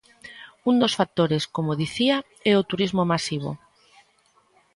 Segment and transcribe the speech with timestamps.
[0.69, 2.17] Un dos factores, como dicía,
[2.51, 3.51] é o turismo masivo.